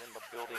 [0.00, 0.56] in the building.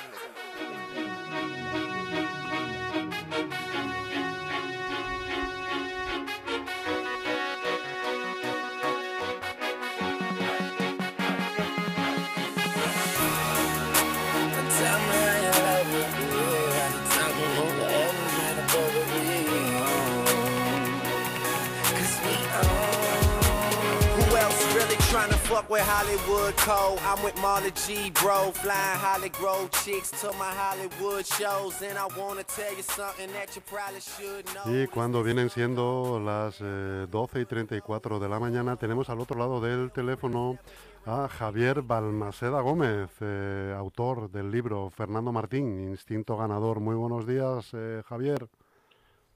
[25.68, 27.00] Hollywood code.
[27.04, 28.52] I'm with Marley G, bro.
[28.52, 31.82] Flying Holly Grove chicks to my Hollywood shows.
[31.82, 34.66] And I wanna tell you something that you probably should know.
[34.66, 39.38] Y cuando vienen siendo las eh, 12 y 34 de la mañana, tenemos al otro
[39.38, 40.58] lado del teléfono
[41.06, 46.80] a Javier Balmaceda Gómez, eh, autor del libro Fernando Martín, Instinto Ganador.
[46.80, 48.48] Muy buenos días, eh, Javier.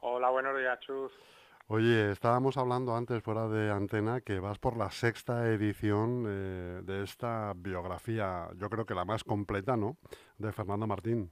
[0.02, 1.12] Hola, buenos días, Chus.
[1.68, 7.04] Oye, estábamos hablando antes fuera de antena que vas por la sexta edición eh, de
[7.04, 9.98] esta biografía, yo creo que la más completa, ¿no?
[10.38, 11.32] De Fernando Martín.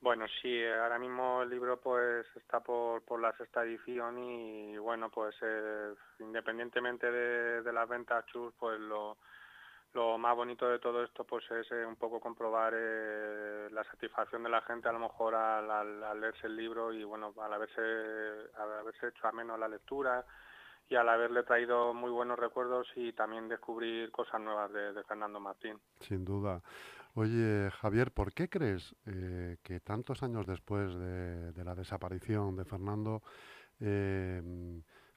[0.00, 5.10] Bueno, sí, ahora mismo el libro pues está por, por la sexta edición y bueno,
[5.10, 9.18] pues eh, independientemente de, las ventas, Chus, pues lo,
[9.96, 14.42] lo más bonito de todo esto pues es eh, un poco comprobar eh, la satisfacción
[14.42, 17.80] de la gente a lo mejor al, leerse el libro y bueno al haberse
[18.58, 20.24] haberse hecho a menos la lectura
[20.90, 25.80] y al haberle traído muy buenos recuerdos y también descubrir cosas nuevas de, Fernando Martín.
[25.98, 26.62] Sin duda.
[27.14, 32.64] Oye, Javier, ¿por qué crees eh, que tantos años después de, de, la desaparición de
[32.64, 33.22] Fernando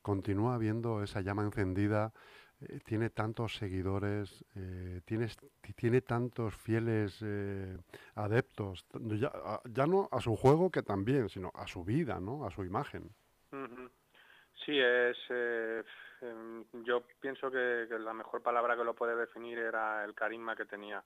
[0.02, 2.14] continúa habiendo esa llama encendida
[2.62, 5.28] eh, tiene tantos seguidores, eh, tiene,
[5.76, 7.78] tiene tantos fieles eh,
[8.16, 12.46] adeptos, ya, no a su juego que también, sino a su vida, ¿no?
[12.46, 13.10] A su imagen.
[14.66, 15.18] Sí, es.
[16.22, 20.66] Em, yo pienso que, la mejor palabra que lo puede definir era el carisma que
[20.66, 21.02] tenía.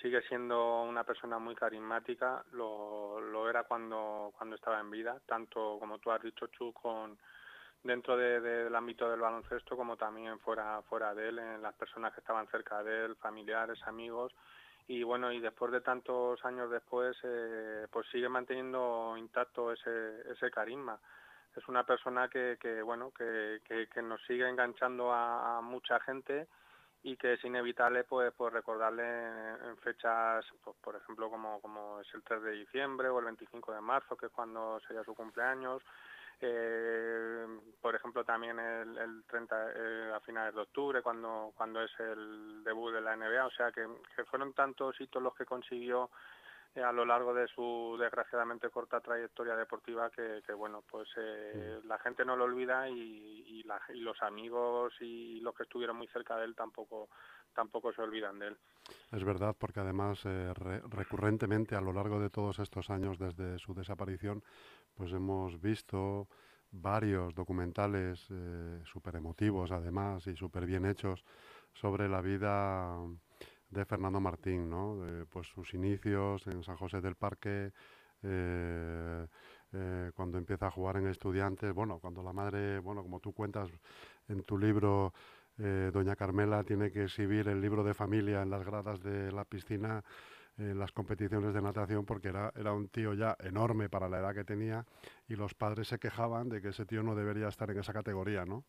[0.00, 5.76] Sigue siendo una persona muy carismática, lo, lo era cuando, cuando estaba en vida, tanto
[5.80, 7.18] como tú has dicho, Chu, con
[7.84, 12.20] dentro del ámbito del baloncesto como también fuera fuera de él en las personas que
[12.20, 14.32] estaban cerca de él familiares amigos.
[14.88, 20.50] Y bueno y después de tantos años después eh, pues sigue manteniendo intacto ese ese
[20.50, 20.98] carisma.
[21.54, 26.48] Es una persona que, que bueno que, que, nos sigue enganchando a, mucha gente
[27.04, 29.04] y que es inevitable pues pues recordarle
[29.68, 33.72] en fechas pues, por ejemplo como como es el 3 de diciembre o el 25
[33.72, 35.82] de marzo que es cuando sería su cumpleaños
[36.44, 37.46] eh,
[37.80, 42.62] por ejemplo también el, el 30 eh, a finales de octubre cuando cuando es el
[42.64, 46.10] debut de la NBA o sea que, que fueron tantos hitos los que consiguió
[46.74, 51.80] eh, a lo largo de su desgraciadamente corta trayectoria deportiva que, que bueno pues eh,
[51.84, 55.96] la gente no lo olvida y, y, la, y los amigos y los que estuvieron
[55.96, 57.08] muy cerca de él tampoco
[57.54, 58.56] tampoco se olvidan de él.
[59.12, 63.58] Es verdad, porque además eh, re recurrentemente a lo largo de todos estos años desde
[63.58, 64.42] su desaparición,
[64.94, 66.28] pues hemos visto
[66.70, 71.24] varios documentales eh, súper emotivos además y súper bien hechos
[71.72, 72.96] sobre la vida
[73.70, 74.98] de Fernando Martín, ¿no?
[75.30, 77.72] pues sus inicios en San José del Parque,
[79.76, 83.68] eh, cuando empieza a jugar en estudiantes, bueno, cuando la madre, bueno, como tú cuentas
[84.28, 85.12] en tu libro,
[85.58, 89.44] eh, doña Carmela tiene que exhibir el libro de familia en las gradas de la
[89.44, 90.02] piscina
[90.56, 94.34] en las competiciones de natación porque era, era un tío ya enorme para la edad
[94.34, 94.84] que tenía
[95.28, 98.44] y los padres se quejaban de que ese tío no debería estar en esa categoría,
[98.44, 98.64] ¿no?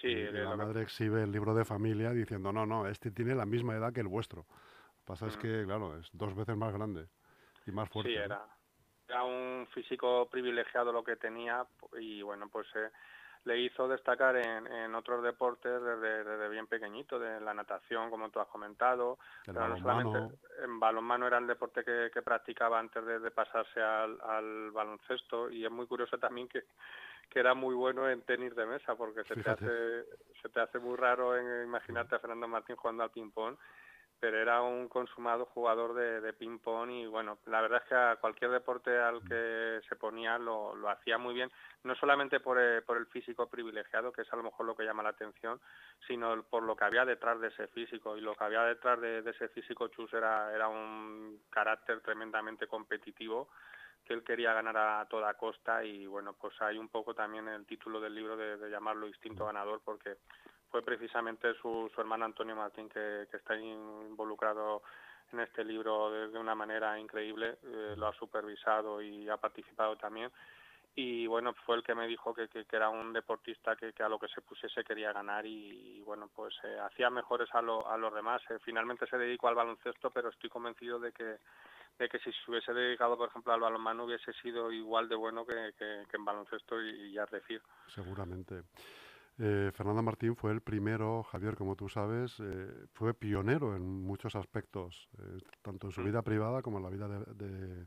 [0.00, 3.74] Sí, la madre exhibe el libro de familia diciendo, no, no, este tiene la misma
[3.74, 4.42] edad que el vuestro.
[4.42, 5.40] Lo que pasa es mm.
[5.40, 7.06] que, claro, es dos veces más grande
[7.66, 8.10] y más fuerte.
[8.10, 8.46] Sí, era,
[9.08, 11.66] era un físico privilegiado lo que tenía
[11.98, 12.90] y bueno, pues eh,
[13.44, 18.30] le hizo destacar en, en otros deportes desde, desde, bien pequeñito, de la natación, como
[18.30, 23.04] tú has comentado, pero no solamente en balonmano era el deporte que, que practicaba antes
[23.04, 25.50] de, de pasarse al, al, baloncesto.
[25.50, 26.64] Y es muy curioso también que,
[27.28, 30.04] que era muy bueno en tenis de mesa porque se te hace
[30.40, 33.56] se te hace muy raro en imaginarte a Fernando Martín jugando al ping pong
[34.20, 38.16] pero era un consumado jugador de, de ping-pong y bueno, la verdad es que a
[38.16, 41.50] cualquier deporte al que se ponía lo, lo hacía muy bien,
[41.84, 44.84] no solamente por, eh, por el físico privilegiado, que es a lo mejor lo que
[44.84, 45.60] llama la atención,
[46.06, 49.22] sino por lo que había detrás de ese físico y lo que había detrás de,
[49.22, 53.48] de ese físico Chus era, era un carácter tremendamente competitivo
[54.04, 57.66] que él quería ganar a toda costa y bueno, pues hay un poco también el
[57.66, 60.16] título del libro de, de llamarlo instinto ganador porque
[60.70, 64.82] fue precisamente su, su hermano Antonio Martín que, que está involucrado
[65.32, 70.30] en este libro de, una manera increíble, eh, lo ha supervisado y ha participado también.
[70.94, 74.08] y bueno, fue el que me dijo que, que, era un deportista que, que, a
[74.08, 77.96] lo que se pusiese quería ganar y, bueno, pues eh, hacía mejores a, lo, a
[77.96, 78.42] los demás.
[78.50, 81.38] Eh, finalmente se dedicó al baloncesto, pero estoy convencido de que,
[81.98, 85.44] de que si se hubiese dedicado, por ejemplo, al balonmano hubiese sido igual de bueno
[85.44, 85.72] que,
[86.12, 87.60] en baloncesto y, ya decir.
[87.88, 88.62] Seguramente.
[89.38, 92.42] Eh, Fernando Martín fue el primero, Javier, como tú sabes,
[92.92, 95.08] fue pionero en muchos aspectos,
[95.62, 97.86] tanto en su vida privada como en la vida de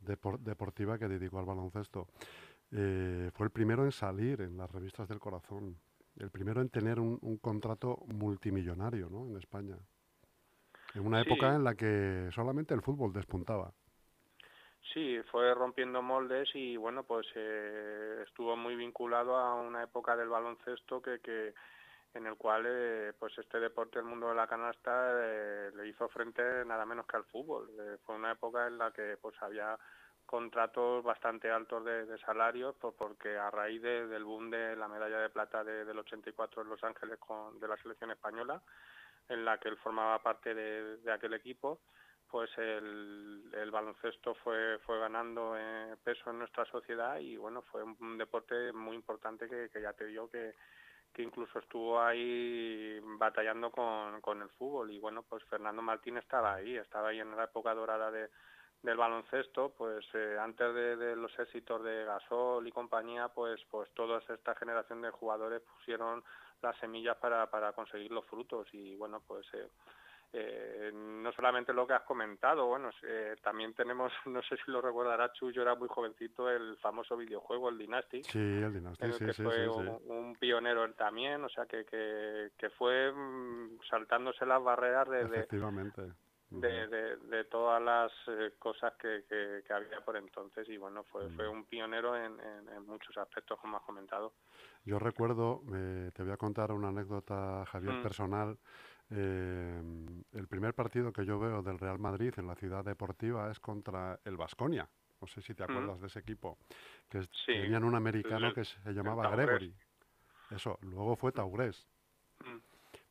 [0.00, 2.08] deportiva que dedicó al baloncesto.
[2.72, 5.76] Eh, fue el primero en salir en las revistas del corazón,
[6.16, 9.26] el primero en tener un, contrato multimillonario ¿no?
[9.26, 9.76] en España,
[10.94, 13.72] en una época en la que solamente el fútbol despuntaba.
[14.92, 20.28] Sí, fue rompiendo moldes y bueno, pues eh, estuvo muy vinculado a una época del
[20.28, 21.54] baloncesto que, que
[22.14, 26.08] en el cual eh, pues este deporte el mundo de la canasta eh, le hizo
[26.08, 27.70] frente nada menos que al fútbol.
[27.78, 29.78] Eh, fue una época en la que pues había
[30.26, 35.28] contratos bastante altos de, salarios pues, porque a raíz del boom de la medalla de
[35.28, 38.62] plata del 84 en Los Ángeles con, de la selección española
[39.28, 41.80] en la que él formaba parte de, aquel equipo
[42.30, 45.56] pues el, el, baloncesto fue fue ganando
[46.04, 50.06] peso en nuestra sociedad y bueno fue un, deporte muy importante que, que ya te
[50.06, 50.54] digo que
[51.12, 54.90] que incluso estuvo ahí batallando con, con el fútbol.
[54.90, 58.30] Y bueno pues Fernando Martín estaba ahí estaba ahí en la época dorada de,
[58.82, 64.18] del baloncesto pues eh, antes de, los éxitos de Gasol y compañía pues pues toda
[64.28, 66.22] esta generación de jugadores pusieron
[66.62, 68.68] las semillas para, para conseguir los frutos.
[68.72, 69.68] Y bueno pues eh,
[70.32, 74.80] eh, no solamente lo que has comentado, bueno, eh, también tenemos, no sé si lo
[74.80, 78.22] recordará Chu, yo era muy jovencito, el famoso videojuego, el Dynasty.
[78.22, 83.12] Sí, el Dynasty, que fue un, pionero él también, o sea, que, que, que fue
[83.12, 85.22] mm, saltándose las barreras de...
[85.22, 86.02] Efectivamente.
[86.50, 91.48] De, de, todas las eh, cosas que, que, había por entonces y bueno fue fue
[91.48, 94.32] un pionero en, en, muchos aspectos como has comentado
[94.84, 95.62] yo recuerdo
[96.12, 98.02] te voy a contar una anécdota Javier mm.
[98.02, 98.58] personal
[99.10, 99.82] eh,
[100.32, 104.20] el primer partido que yo veo del Real Madrid en la ciudad deportiva es contra
[104.24, 104.88] el Vasconia.
[105.20, 106.58] No sé si te acuerdas de ese equipo.
[107.08, 109.74] Que tenían un americano que se llamaba Gregory.
[110.50, 111.86] Eso, luego fue Taurés.
[112.40, 112.58] Mm.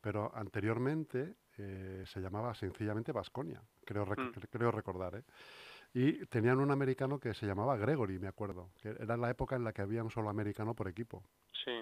[0.00, 4.32] Pero anteriormente eh, se llamaba sencillamente Vasconia, creo, mm.
[4.50, 5.16] creo recordar.
[5.16, 5.24] ¿eh?
[5.92, 8.70] Y tenían un americano que se llamaba Gregory, me acuerdo.
[8.80, 11.22] Que era la época en la que había un solo americano por equipo.
[11.64, 11.72] Sí.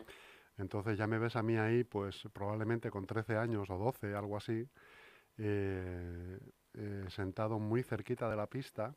[0.59, 4.37] Entonces ya me ves a mí ahí, pues probablemente con 13 años o 12, algo
[4.37, 4.69] así,
[5.39, 6.39] eh,
[6.75, 8.95] eh, sentado muy cerquita de la pista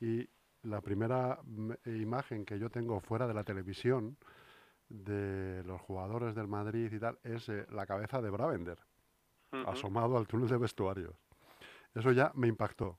[0.00, 0.26] y
[0.62, 1.38] la primera
[1.84, 4.16] imagen que yo tengo fuera de la televisión
[4.88, 8.78] de los jugadores del Madrid y tal es eh, la cabeza de Bravender,
[9.66, 11.14] asomado al túnel de vestuarios.
[11.94, 12.98] Eso ya me impactó.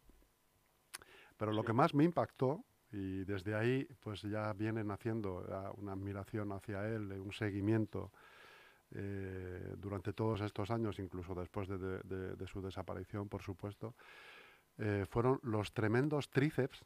[1.38, 2.64] Pero lo que más me impactó
[2.96, 5.46] y desde ahí pues ya vienen haciendo
[5.78, 8.12] una admiración hacia él, un seguimiento
[8.92, 13.96] eh, durante todos estos años, incluso después de, su desaparición, por supuesto,
[14.78, 16.86] eh, fueron los tremendos tríceps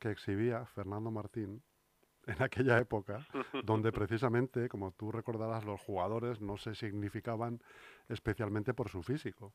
[0.00, 1.62] que exhibía Fernando Martín
[2.26, 3.24] en aquella época,
[3.62, 7.62] donde precisamente, como tú recordarás, los jugadores no se significaban
[8.08, 9.52] especialmente por su físico.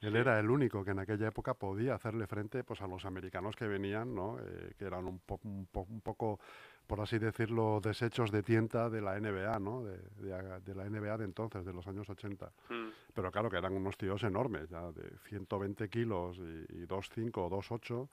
[0.00, 3.56] Él era el único que en aquella época podía hacerle frente pues, a los americanos
[3.56, 4.38] que venían, ¿no?
[4.38, 5.66] Eh, que eran un, un,
[6.02, 6.38] poco,
[6.86, 9.82] por así decirlo, desechos de tienta de la NBA, ¿no?
[9.84, 12.46] de, de, la NBA de entonces, de los años 80.
[12.68, 12.88] Mm.
[13.14, 17.50] Pero claro que eran unos tíos enormes, ya de 120 kilos y, y 2,5 o
[17.50, 18.08] 2,8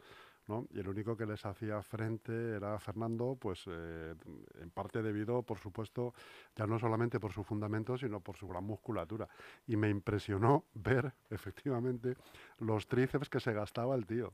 [0.71, 4.13] y el único que les hacía frente era Fernando, pues eh,
[4.59, 6.13] en parte debido, por supuesto,
[6.55, 9.27] ya no solamente por su fundamento, sino por su gran musculatura.
[9.67, 12.15] Y me impresionó ver, efectivamente,
[12.59, 14.33] los tríceps que se gastaba el tío.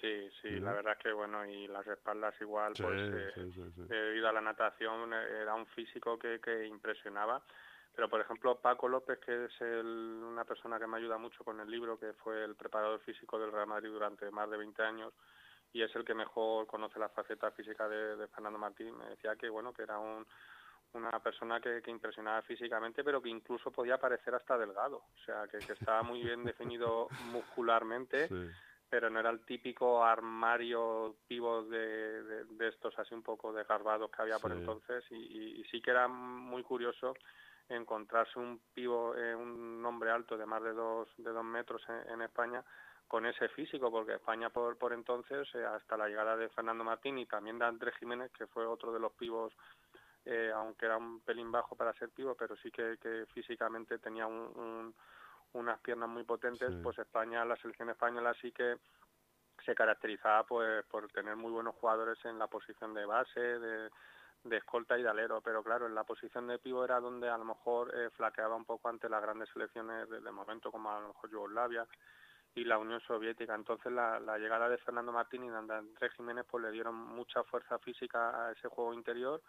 [0.00, 3.32] Sí, sí, la verdad que bueno, y las espaldas igual, pues eh,
[3.88, 7.42] debido a la natación eh, era un físico que, que impresionaba
[7.96, 11.70] pero, por ejemplo, Paco López, que es una persona que me ayuda mucho con el
[11.70, 15.14] libro, que fue el preparador físico del Real Madrid durante más de 20 años
[15.72, 19.48] y es el que mejor conoce la faceta física de, Fernando Martín, me decía que,
[19.48, 24.98] bueno, que era una persona que, impresionaba físicamente, pero que incluso podía parecer hasta delgado.
[24.98, 28.28] O sea, que, estaba muy bien definido muscularmente,
[28.90, 34.38] pero no era el típico armario pivot de, estos así un poco desgarbados que había
[34.38, 35.02] por entonces.
[35.10, 37.14] y, sí que era muy curioso
[37.68, 42.22] encontrarse un pivo, eh, un hombre alto de más de dos, de dos metros en,
[42.22, 42.64] España
[43.08, 47.18] con ese físico, porque España por, por entonces, eh, hasta la llegada de Fernando Martín
[47.18, 49.52] y también de Andrés Jiménez, que fue otro de los pivos,
[50.24, 54.26] eh, aunque era un pelín bajo para ser pivo, pero sí que, que físicamente tenía
[54.26, 58.76] unas piernas muy potentes, pues España, la selección española sí que
[59.64, 63.90] se caracterizaba pues por tener muy buenos jugadores en la posición de base, de,
[64.44, 67.38] de escolta y de alero, pero claro, en la posición de pivo era donde a
[67.38, 71.08] lo mejor eh, flaqueaba un poco ante las grandes selecciones de, momento, como a lo
[71.08, 71.86] mejor Yugoslavia
[72.54, 73.54] y la Unión Soviética.
[73.54, 77.42] Entonces la, la llegada de Fernando Martín y de Andrés Jiménez pues le dieron mucha
[77.44, 79.42] fuerza física a ese juego interior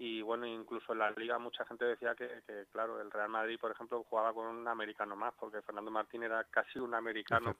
[0.00, 3.58] y bueno, incluso en la liga mucha gente decía que, que, claro, el Real Madrid,
[3.60, 7.56] por ejemplo, jugaba con un americano más, porque Fernando Martín era casi un americano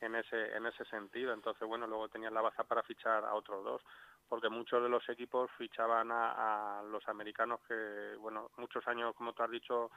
[0.00, 1.34] en ese en ese sentido.
[1.34, 3.82] Entonces, bueno, luego tenían la baza para fichar a otros dos,
[4.30, 9.32] porque muchos de los equipos fichaban a, a los americanos que, bueno, muchos años, como
[9.32, 9.90] tú has dicho,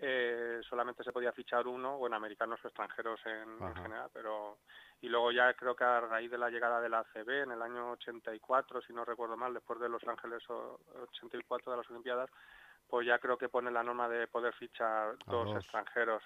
[0.00, 4.58] eh, solamente se podía fichar uno, bueno, americanos o extranjeros en, general, pero
[5.00, 7.62] y luego ya creo que a raíz de la llegada de la ACB en el
[7.62, 12.30] año 84, si no recuerdo mal, después de Los Ángeles 84 de las Olimpiadas,
[12.88, 16.22] pues ya creo que pone la norma de poder fichar dos, extranjeros.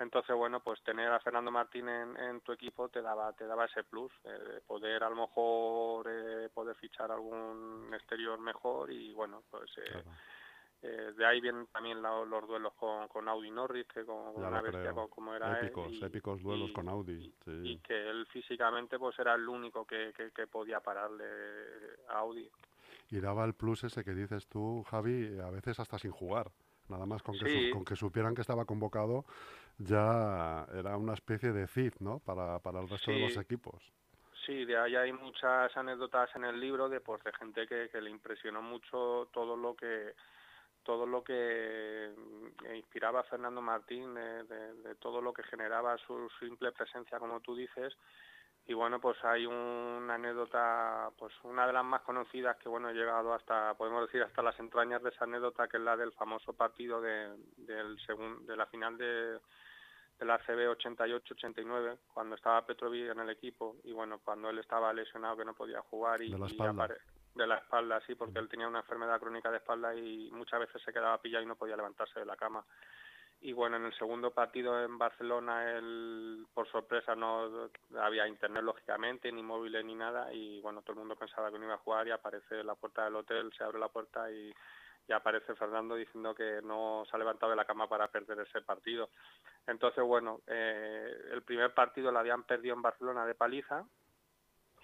[0.00, 3.84] Entonces, bueno, pues tener a Fernando Martín en, tu equipo te daba te daba ese
[3.84, 9.70] plus, eh, poder a lo mejor eh, poder fichar algún exterior mejor y bueno, pues
[9.78, 10.02] eh,
[10.86, 14.92] eh, de ahí vienen también los duelos con, con Audi Norris, que con una bestia
[14.92, 16.04] como era épicos, él.
[16.04, 17.32] épicos duelos con Audi.
[17.46, 21.24] Y, que él físicamente pues era el único que, que, podía pararle
[22.08, 22.50] a Audi.
[23.10, 26.50] Y daba el plus ese que dices tú, Javi, a veces hasta sin jugar.
[26.88, 29.24] Nada más con que, con que supieran que estaba convocado,
[29.78, 32.18] ya era una especie de CID, ¿no?
[32.20, 33.82] Para, para el resto de los equipos.
[34.46, 38.00] Sí, de ahí hay muchas anécdotas en el libro de, pues, de gente que, que
[38.00, 40.14] le impresionó mucho todo lo que
[40.84, 46.70] todo lo que mm, inspiraba a Fernando Martín, de, todo lo que generaba su simple
[46.72, 47.96] presencia, como tú dices.
[48.66, 52.94] Y bueno, pues hay una anécdota, pues una de las más conocidas que bueno, he
[52.94, 56.54] llegado hasta, podemos decir, hasta las entrañas de esa anécdota, que es la del famoso
[56.54, 57.96] partido de, del
[58.46, 59.38] de la final de,
[60.18, 64.92] de la CB 88-89, cuando estaba Petrovic en el equipo y bueno, cuando él estaba
[64.94, 66.30] lesionado que no podía jugar y,
[67.34, 70.80] de la espalda, sí, porque él tenía una enfermedad crónica de espalda y muchas veces
[70.82, 72.64] se quedaba pillado y no podía levantarse de la cama.
[73.44, 77.68] Y bueno, en el segundo partido en Barcelona, él, por sorpresa, no
[78.00, 80.32] había internet, lógicamente, ni móviles ni nada.
[80.32, 83.04] Y bueno, todo el mundo pensaba que no iba a jugar y aparece la puerta
[83.04, 84.50] del hotel, se abre la puerta y,
[85.06, 88.62] y aparece Fernando diciendo que no se ha levantado de la cama para perder ese
[88.62, 89.10] partido.
[89.66, 93.84] Entonces, bueno, eh, el primer partido lo habían perdido en Barcelona de paliza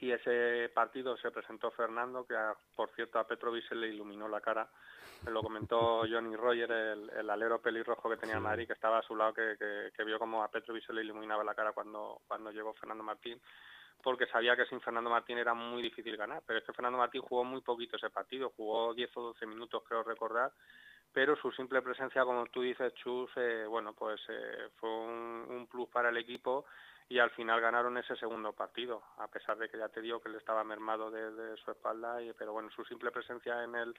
[0.00, 2.34] y ese partido se presentó Fernando, que
[2.74, 4.68] por cierto a Petrovic se le iluminó la cara.
[5.24, 9.14] Me lo comentó Johnny Roger, el, alero pelirrojo que tenía Madrid, que estaba a su
[9.14, 9.56] lado, que,
[9.94, 13.40] que, vio como a Petrovic se le iluminaba la cara cuando, cuando llegó Fernando Martín,
[14.02, 16.42] porque sabía que sin Fernando Martín era muy difícil ganar.
[16.46, 19.82] Pero es que Fernando Martín jugó muy poquito ese partido, jugó 10 o 12 minutos,
[19.86, 20.50] creo recordar,
[21.12, 25.66] pero su simple presencia, como tú dices, Chus, eh, bueno, pues eh, fue un, un
[25.66, 26.64] plus para el equipo
[27.10, 30.28] y al final ganaron ese segundo partido, a pesar de que ya te digo que
[30.28, 33.94] él estaba mermado de, su espalda, y, pero bueno, su simple presencia en el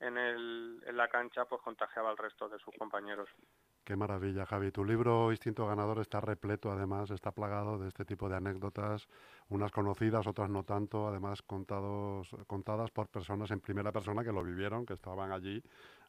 [0.00, 3.28] en, el, en la cancha pues contagiaba al resto de sus compañeros.
[3.84, 4.70] Qué maravilla, Javi.
[4.70, 9.06] Tu libro Instinto Ganador está repleto, además, está plagado de este tipo de anécdotas,
[9.48, 14.42] unas conocidas, otras no tanto, además contados, contadas por personas en primera persona que lo
[14.42, 15.62] vivieron, que estaban allí,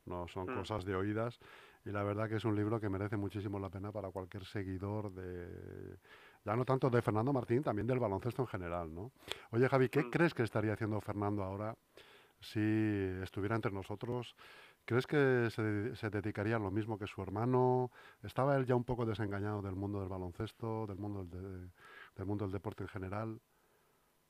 [0.06, 0.56] no son mm.
[0.56, 1.40] cosas de oídas.
[1.86, 5.12] Y la verdad que es un libro que merece muchísimo la pena para cualquier seguidor
[5.12, 5.98] de,
[6.46, 9.12] ya no tanto de Fernando Martín, también del baloncesto en general, ¿no?
[9.52, 10.12] Oye, Javi, ¿qué mm.
[10.12, 11.76] crees que estaría haciendo Fernando ahora
[12.40, 12.62] si
[13.24, 14.36] estuviera entre nosotros?
[14.86, 17.90] ¿Crees que se, dedicaría a lo mismo que su hermano?
[18.22, 21.72] ¿Estaba él ya un poco desengañado del mundo del baloncesto, del mundo del,
[22.16, 23.40] del mundo del deporte en general?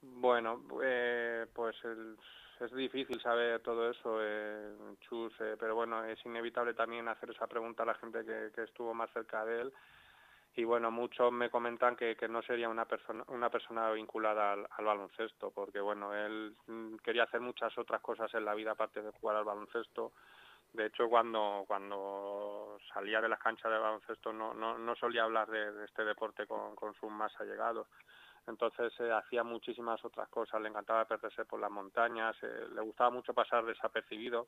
[0.02, 1.76] Bueno, eh, pues
[2.62, 7.48] es difícil saber todo eso, eh, Chus, eh, pero bueno, es inevitable también hacer esa
[7.48, 9.74] pregunta a la gente que, que estuvo más cerca de él
[10.58, 14.86] y bueno muchos me comentan que, que no sería una persona una persona vinculada al,
[14.86, 19.12] baloncesto porque bueno él mm, quería hacer muchas otras cosas en la vida aparte de
[19.12, 20.14] jugar al baloncesto.
[20.72, 25.50] De hecho cuando cuando salía de las canchas de baloncesto no no, no solía hablar
[25.50, 27.88] de, este deporte con, con sus más allegados.
[28.48, 33.10] Entonces eh, hacía muchísimas otras cosas, le encantaba perderse por las montañas, eh, le gustaba
[33.10, 34.48] mucho pasar desapercibido,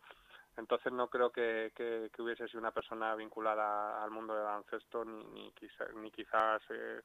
[0.58, 5.24] entonces no creo que, que, hubiese sido una persona vinculada al mundo del baloncesto ni,
[5.26, 5.54] ni,
[6.02, 7.02] ni quizás eh,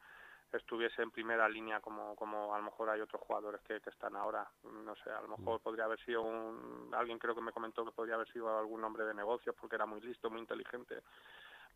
[0.53, 4.17] estuviese en primera línea como, como a lo mejor hay otros jugadores que, que están
[4.17, 5.63] ahora, no sé, a lo mejor mm.
[5.63, 9.05] podría haber sido un, alguien creo que me comentó que podría haber sido algún hombre
[9.05, 11.03] de negocios porque era muy listo, muy inteligente,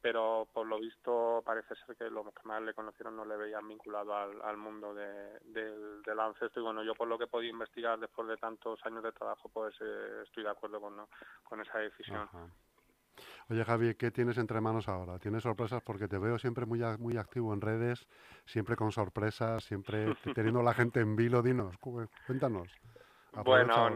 [0.06, 3.66] pero por lo visto parece ser que los que más le conocieron no le veían
[3.66, 7.26] vinculado al, al mundo de, del, del baloncesto y bueno, yo por lo que he
[7.26, 10.94] podido investigar después de tantos años de trabajo, pues eh, estoy de acuerdo con,
[11.42, 12.28] con esa decisión.
[13.50, 15.18] Oye, Javi, ¿qué tienes entre manos ahora?
[15.18, 15.82] ¿Tienes sorpresas?
[15.82, 18.06] Porque te veo siempre muy, muy activo en redes,
[18.44, 21.42] siempre con sorpresas, siempre teniendo a la gente en vilo.
[21.42, 22.68] Dinos, cuéntanos.
[23.44, 23.90] bueno,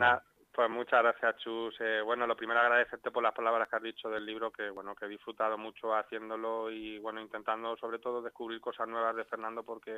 [0.53, 1.75] pues muchas gracias, Chus.
[1.81, 4.95] Eh, bueno, lo primero agradecerte por las palabras que has dicho del libro, que bueno,
[4.95, 9.63] que he disfrutado mucho haciéndolo y bueno, intentando sobre todo descubrir cosas nuevas de Fernando,
[9.63, 9.93] porque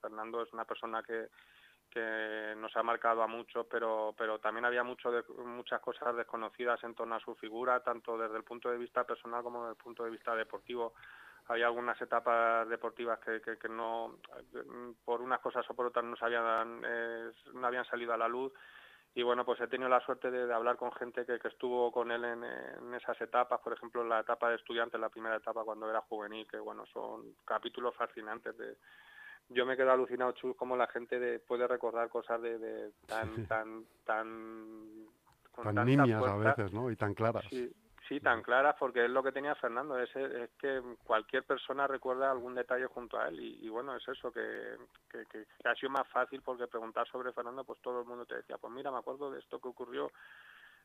[0.00, 1.28] Fernando es una persona que
[1.96, 6.82] que nos ha marcado a muchos, pero, pero también había mucho de, muchas cosas desconocidas
[6.84, 9.82] en torno a su figura, tanto desde el punto de vista personal como desde el
[9.82, 10.92] punto de vista deportivo.
[11.46, 14.18] Había algunas etapas deportivas que, que, no,
[15.04, 18.52] por unas cosas o por otras no, habían, eh, no habían salido a la luz
[19.16, 22.12] y bueno, pues he tenido la suerte de, hablar con gente que, que estuvo con
[22.12, 25.88] él en, en, esas etapas, por ejemplo, la etapa de estudiante, la primera etapa cuando
[25.88, 28.76] era juvenil, que bueno, son capítulos fascinantes de,
[29.48, 35.06] yo me quedo alucinado, Chus, como la gente puede recordar cosas de, tan, tan, tan,
[35.64, 36.90] tan niñas a veces, ¿no?
[36.90, 37.46] Y tan claras.
[37.48, 37.72] Sí,
[38.20, 42.54] tan claras, porque es lo que tenía Fernando, es, es que cualquier persona recuerda algún
[42.54, 44.76] detalle junto a él, y, bueno, es eso, que,
[45.10, 48.36] que, que, ha sido más fácil porque preguntar sobre Fernando, pues todo el mundo te
[48.36, 50.10] decía, pues mira, me acuerdo de esto que ocurrió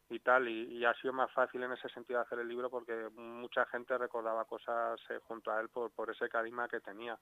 [0.10, 3.66] y tal, y, ha sido más fácil en ese sentido hacer el libro porque mucha
[3.68, 7.18] gente recordaba cosas eh, junto a él por, por ese carisma que tenía.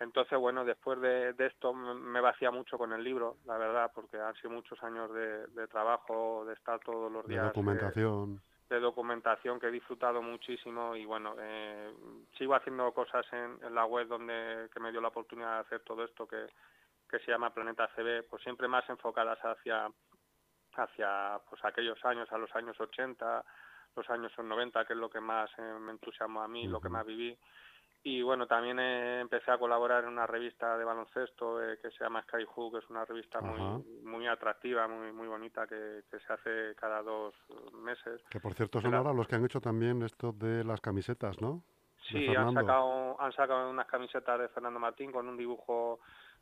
[0.00, 4.34] Entonces, bueno, después de, esto me vacía mucho con el libro, la verdad, porque han
[4.34, 7.42] sido muchos años de, trabajo, de estar todos los días.
[7.42, 8.40] De documentación.
[8.68, 11.92] De, documentación que he disfrutado muchísimo y bueno, eh,
[12.36, 16.02] sigo haciendo cosas en, la web donde que me dio la oportunidad de hacer todo
[16.04, 16.46] esto que,
[17.08, 19.88] que se llama Planeta CB, pues siempre más enfocadas hacia
[20.76, 23.44] hacia pues aquellos años, a los años 80,
[23.94, 26.88] los años 90, que es lo que más eh, me entusiasmó a mí, lo que
[26.88, 27.38] más viví
[28.06, 32.04] y bueno, también eh, empecé a colaborar en una revista de baloncesto eh, que se
[32.04, 36.74] llama Skyhook, que es una revista muy muy atractiva, muy muy bonita, que, se hace
[36.76, 37.34] cada dos
[37.82, 38.20] meses.
[38.28, 41.62] Que por cierto son ahora los que han hecho también esto de las camisetas, ¿no?
[42.10, 46.00] Sí, han sacado, han sacado unas camisetas de Fernando Martín con un dibujo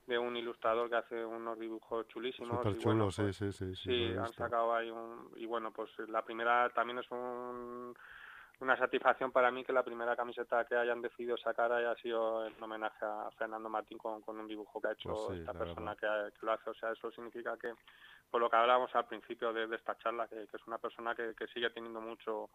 [0.09, 2.59] de un ilustrador que hace unos dibujos chulísimos.
[2.59, 3.73] Súper chulos, sí, sí, sí.
[3.77, 5.31] Sí, han sacado ahí un...
[5.37, 7.95] Y bueno, pues la primera también es un
[8.63, 12.55] una satisfacción para mí que la primera camiseta que hayan decidido sacar haya sido en
[12.63, 16.07] homenaje a Fernando Martín con, un dibujo que ha hecho pues esta persona que,
[16.41, 16.71] lo hace.
[16.71, 17.75] O sea, eso significa que,
[18.31, 21.71] por lo que hablábamos al principio de, esta charla, que, es una persona que, sigue
[21.71, 22.51] teniendo mucho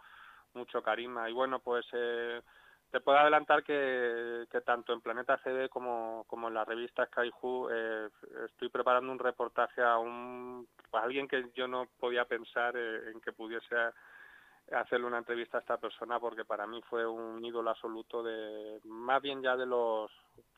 [0.54, 1.30] mucho carisma.
[1.30, 2.42] Y bueno, pues eh,
[2.90, 8.10] te puedo adelantar que, tanto en Planeta CD como, como en la revista Skyhu eh,
[8.46, 13.20] estoy preparando un reportaje a, un, a alguien que yo no podía pensar eh, en
[13.20, 13.76] que pudiese
[14.72, 19.22] hacerle una entrevista a esta persona porque para mí fue un ídolo absoluto de más
[19.22, 20.12] bien ya de los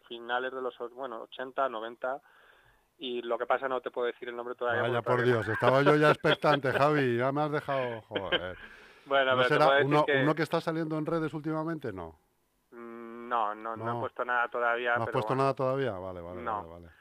[0.07, 2.21] finales de los bueno 80 90
[2.97, 5.83] y lo que pasa no te puedo decir el nombre todavía vaya por Dios estaba
[5.83, 8.57] yo ya expectante Javi ya me has dejado joder.
[9.05, 10.21] Bueno ¿No será uno, que...
[10.23, 12.19] uno que está saliendo en redes últimamente no.
[12.71, 16.41] Mm, no no no, he puesto nada todavía no has puesto nada todavía vale vale
[16.41, 16.63] no.
[16.63, 16.98] vale, vale.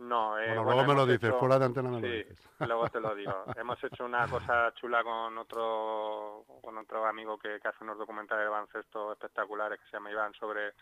[0.00, 2.38] No, eh, bueno, luego me lo dices, fuera de antena me lo dices.
[2.60, 3.44] luego te lo digo.
[3.54, 8.50] Hemos hecho una cosa chula con otro con otro amigo que, hace unos documentales de
[8.50, 10.72] baloncesto espectaculares que se llama Iván sobre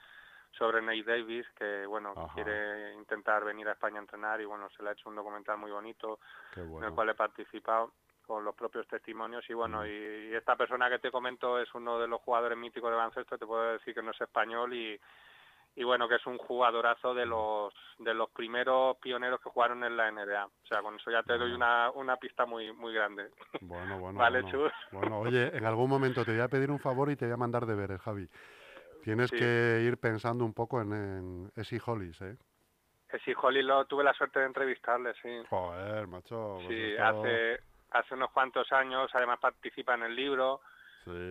[0.52, 4.83] sobre Nate Davis, que bueno, quiere intentar venir a España a entrenar y bueno, se
[4.85, 6.20] le ha hecho un documental muy bonito
[6.54, 7.92] en el cual he participado
[8.24, 11.98] con los propios testimonios y bueno, y, y, esta persona que te comento es uno
[11.98, 15.00] de los jugadores míticos de baloncesto, te puedo decir que no es español y
[15.76, 19.96] y bueno, que es un jugadorazo de los de los primeros pioneros que jugaron en
[19.96, 20.44] la NBA.
[20.46, 23.31] O sea, con eso ya te doy una, una pista muy muy grande.
[23.61, 24.18] Bueno, bueno.
[24.18, 24.70] vale, bueno.
[24.92, 27.38] Bueno, oye, en algún momento te voy a pedir un favor y te voy a
[27.38, 28.28] mandar deberes, Javi.
[29.04, 32.37] Tienes que ir pensando un poco en, en Esi Hollis, ¿eh?
[33.11, 35.31] Esi Hollis lo tuve la suerte de entrevistarle, sí.
[35.48, 36.57] Joder, macho.
[36.57, 40.61] Pues sí, hace hace unos cuantos años, además participa en el libro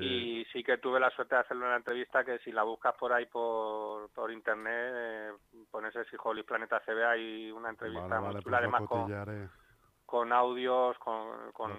[0.02, 3.14] y sí que tuve la suerte de hacerle una entrevista que si la buscas por
[3.14, 5.32] ahí por, por internet, eh,
[5.70, 8.84] pones el Planeta CB, hay una entrevista muy chula, además
[10.06, 11.52] con, audios, con...
[11.52, 11.74] con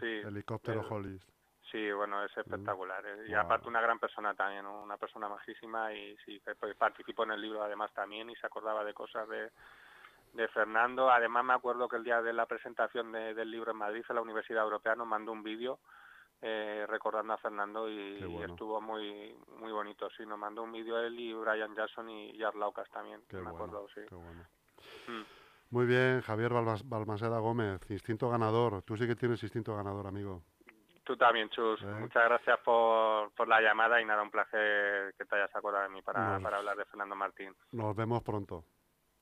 [0.00, 1.22] sí, helicóptero Hollis.
[1.70, 3.02] Sí, bueno, es espectacular.
[3.06, 6.42] Eh, y aparte una gran persona también, una persona majísima y sí,
[6.76, 9.50] participó en el libro además también y se acordaba de cosas de,
[10.34, 11.10] de Fernando.
[11.10, 14.22] Además me acuerdo que el día de la presentación del libro en Madrid, en la
[14.22, 15.78] Universidad Europea, nos mandó un vídeo
[16.42, 20.08] eh, recordando a Fernando y, estuvo muy muy bonito.
[20.16, 23.86] Sí, nos mandó un vídeo él y Brian Jackson y Jar Laucas también, me acuerdo,
[23.94, 24.00] sí.
[25.06, 25.22] Mm.
[25.70, 28.82] Muy bien, Javier Balmaseda Gómez, instinto ganador.
[28.82, 30.42] Tú sí que tienes instinto ganador, amigo.
[31.04, 31.80] Tú también, Chus.
[31.82, 31.86] ¿Eh?
[31.98, 35.90] Muchas gracias por, por la llamada y nada, un placer que te hayas acordado de
[35.90, 37.54] mí para, para hablar de Fernando Martín.
[37.72, 38.64] Nos vemos pronto.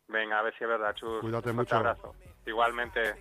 [0.08, 1.20] Venga, a ver si es verdad, Chus.
[1.20, 1.76] Cuídate un mucho.
[1.76, 2.14] abrazo.
[2.44, 3.14] Igualmente.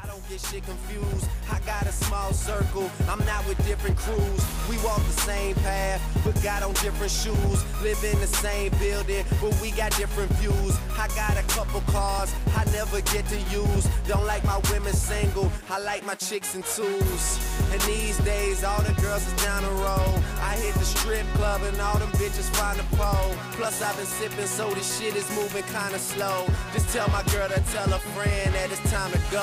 [0.00, 1.28] I don't get shit confused.
[1.50, 2.90] I got a small circle.
[3.08, 4.42] I'm not with different crews.
[4.68, 7.58] We walk the same path, but got on different shoes.
[7.82, 10.78] Live in the same building, but we got different views.
[10.98, 13.88] I got a couple cars I never get to use.
[14.06, 15.50] Don't like my women single.
[15.68, 17.24] I like my chicks in twos.
[17.72, 20.22] And these days, all the girls is down the road.
[20.40, 23.34] I hit the strip club and all them bitches find a pole.
[23.52, 26.46] Plus, I've been sipping, so this shit is moving kinda slow.
[26.72, 29.42] Just tell my girl to tell a friend that it's time to go.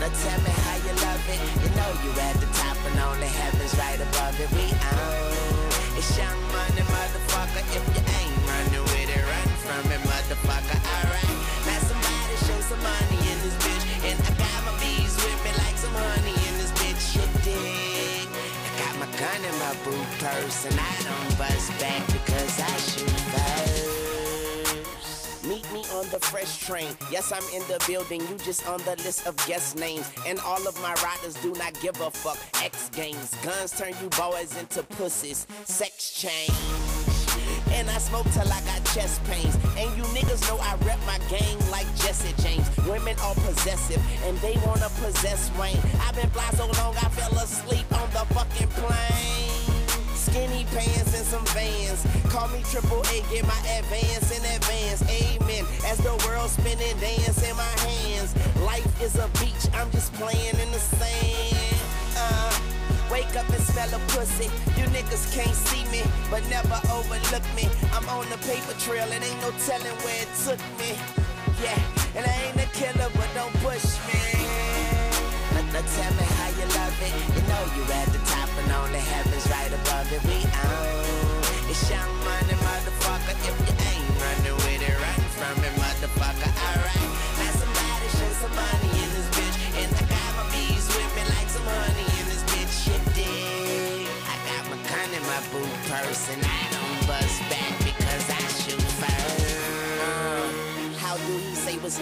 [0.00, 1.40] Now tell me how you love it.
[1.62, 4.48] You know you at the top and only heaven's right above it.
[4.54, 5.58] We own.
[5.98, 7.64] It's young money, motherfucker.
[7.74, 10.78] If you ain't running with it, run from it, motherfucker.
[10.78, 11.34] Alright.
[11.66, 13.84] Now somebody show some money in this bitch.
[14.08, 17.18] And I got my bees with me like some honey in this bitch.
[17.18, 18.30] You dig?
[18.30, 22.74] I got my gun in my boot purse and I don't bust back because I
[22.86, 23.97] shoot first.
[26.10, 26.88] The fresh train.
[27.10, 28.22] Yes, I'm in the building.
[28.22, 30.10] You just on the list of guest names.
[30.26, 32.38] And all of my riders do not give a fuck.
[32.64, 33.34] X games.
[33.42, 35.46] Guns turn you boys into pussies.
[35.64, 36.50] Sex change.
[37.72, 39.54] And I smoke till I got chest pains.
[39.76, 42.66] And you niggas know I rep my gang like Jesse James.
[42.86, 45.78] Women are possessive and they wanna possess Wayne.
[46.00, 49.57] I've been fly so long I fell asleep on the fucking plane.
[50.30, 52.04] Skinny pants and some vans.
[52.28, 55.00] Call me triple A, get my advance in advance.
[55.08, 55.64] Amen.
[55.86, 58.36] As the world spinning, dance in my hands.
[58.60, 61.80] Life is a beach, I'm just playing in the sand.
[62.16, 62.52] Uh,
[63.10, 64.50] wake up and smell a pussy.
[64.76, 67.64] You niggas can't see me, but never overlook me.
[67.92, 70.92] I'm on the paper trail, it ain't no telling where it took me.
[71.64, 71.80] Yeah,
[72.16, 74.20] and I ain't a killer, but don't push me.
[75.54, 77.17] Now, now tell me how you love it.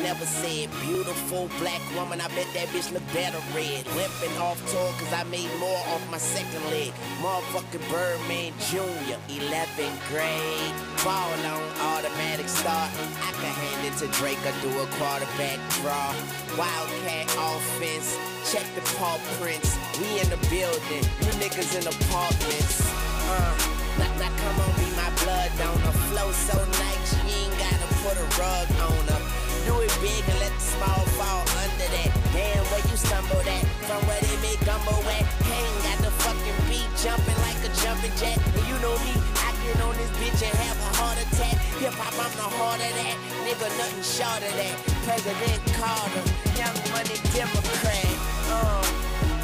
[0.03, 0.71] Never said?
[0.83, 3.87] Beautiful black woman, I bet that bitch look better red.
[3.95, 6.93] Limping off tour cause I made more off my second leg.
[7.23, 10.75] Motherfucking Birdman Jr., 11th grade.
[11.05, 12.91] Ball on automatic start.
[13.23, 16.15] I can hand it to Drake or do a quarterback draw.
[16.59, 18.17] Wildcat offense,
[18.51, 19.77] check the paw prints.
[20.01, 22.81] We in the building, you niggas in apartments.
[23.29, 25.93] Uh, now come on, be my blood donor.
[26.11, 29.36] Flow so nice, you ain't gotta put a rug on her.
[29.67, 32.11] Do it big and let the small fall under that.
[32.31, 33.67] Damn, where you stumble at?
[33.91, 35.27] From where they make gumbo at?
[35.43, 38.39] Hang got the fucking beat jumping like a jumping jack.
[38.55, 41.59] And you know me, I get on this bitch and have a heart attack.
[41.83, 43.17] Hip hop, I'm the heart of that.
[43.43, 44.77] Nigga, nothing short of that.
[45.03, 46.25] President Carter,
[46.55, 48.07] Young Money Democrat.
[48.47, 48.87] Uh,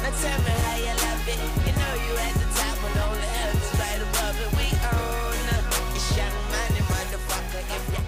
[0.07, 1.39] now tell me how you love it.
[1.67, 4.51] You know you at the top but only the others right above it.
[4.55, 7.59] We own uh, it's Young Money, motherfucker.
[7.59, 8.02] If you